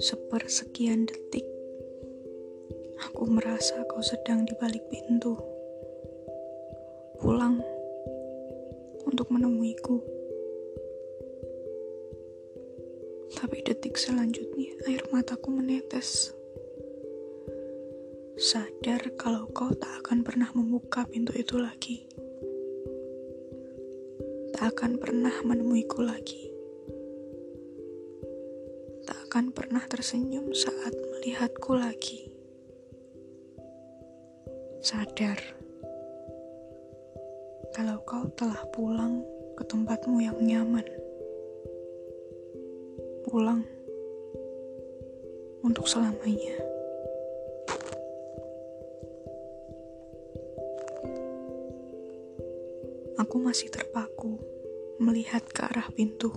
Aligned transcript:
Sepersekian 0.00 1.04
detik, 1.04 1.44
aku 3.04 3.28
merasa 3.28 3.84
kau 3.92 4.00
sedang 4.00 4.48
di 4.48 4.56
balik 4.56 4.88
pintu. 4.88 5.36
Pulang 7.20 7.60
untuk 9.04 9.28
menemuiku. 9.28 10.00
Tapi 13.36 13.60
detik 13.68 14.00
selanjutnya 14.00 14.72
air 14.88 15.04
mataku 15.12 15.52
menetes. 15.52 16.32
Sadar 18.40 19.12
kalau 19.20 19.44
kau 19.52 19.76
tak 19.76 20.00
akan 20.00 20.24
pernah 20.24 20.48
membuka 20.56 21.04
pintu 21.04 21.36
itu 21.36 21.60
lagi. 21.60 22.08
Tak 24.56 24.72
akan 24.72 24.96
pernah 24.96 25.36
menemuiku 25.44 26.00
lagi 26.00 26.56
akan 29.36 29.52
pernah 29.52 29.84
tersenyum 29.84 30.48
saat 30.56 30.96
melihatku 30.96 31.76
lagi. 31.76 32.24
Sadar 34.80 35.36
kalau 37.76 38.00
kau 38.08 38.24
telah 38.32 38.64
pulang 38.72 39.20
ke 39.60 39.62
tempatmu 39.68 40.24
yang 40.24 40.40
nyaman. 40.40 40.88
Pulang 43.28 43.60
untuk 45.60 45.84
selamanya. 45.84 46.75
Aku 53.16 53.40
masih 53.40 53.72
terpaku 53.72 54.36
melihat 55.00 55.40
ke 55.48 55.64
arah 55.64 55.88
pintu. 55.88 56.36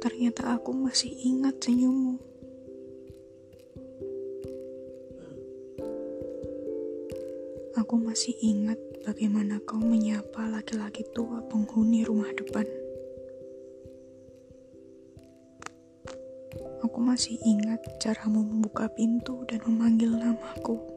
Ternyata 0.00 0.56
aku 0.56 0.72
masih 0.72 1.12
ingat 1.12 1.60
senyummu. 1.60 2.16
Aku 7.76 8.00
masih 8.00 8.32
ingat 8.40 8.80
bagaimana 9.04 9.60
kau 9.68 9.76
menyapa 9.76 10.48
laki-laki 10.48 11.04
tua 11.12 11.44
penghuni 11.44 12.08
rumah 12.08 12.32
depan. 12.32 12.64
Aku 16.80 17.04
masih 17.04 17.36
ingat 17.44 17.84
caramu 18.00 18.40
membuka 18.40 18.88
pintu 18.88 19.44
dan 19.44 19.60
memanggil 19.68 20.16
namaku. 20.16 20.95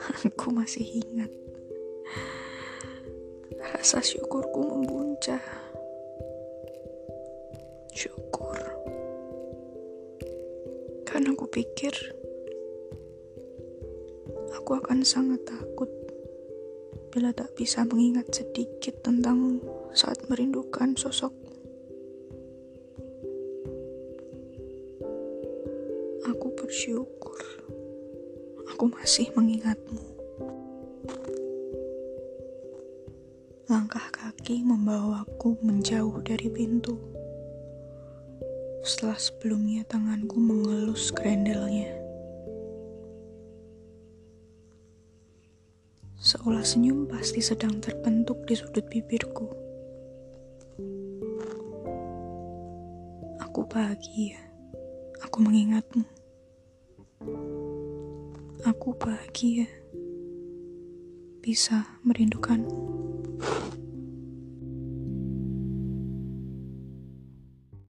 Aku 0.00 0.48
masih 0.48 1.04
ingat. 1.04 1.28
Rasa 3.60 4.00
syukurku 4.00 4.64
membuncah. 4.64 5.44
Syukur. 7.92 8.56
Karena 11.04 11.36
aku 11.36 11.44
pikir 11.52 11.92
aku 14.56 14.78
akan 14.80 15.04
sangat 15.04 15.42
takut 15.44 15.90
bila 17.10 17.34
tak 17.34 17.52
bisa 17.58 17.82
mengingat 17.84 18.30
sedikit 18.30 19.02
tentangmu 19.02 19.60
saat 19.92 20.16
merindukan 20.30 20.94
sosok. 20.96 21.34
Aku 26.30 26.46
bersyukur 26.54 27.59
aku 28.80 28.96
masih 28.96 29.28
mengingatmu. 29.36 30.00
Langkah 33.68 34.08
kaki 34.08 34.64
membawaku 34.64 35.60
menjauh 35.60 36.16
dari 36.24 36.48
pintu 36.48 36.96
setelah 38.80 39.20
sebelumnya 39.20 39.84
tanganku 39.84 40.40
mengelus 40.40 41.12
grendelnya. 41.12 41.92
Seolah 46.16 46.64
senyum 46.64 47.04
pasti 47.04 47.44
sedang 47.44 47.84
terbentuk 47.84 48.48
di 48.48 48.56
sudut 48.56 48.88
bibirku. 48.88 49.44
Aku 53.44 53.60
bahagia. 53.68 54.40
Aku 55.20 55.44
mengingatmu. 55.44 56.08
Aku 58.70 58.94
bahagia 58.94 59.66
bisa 61.42 61.98
merindukanmu. 62.06 62.70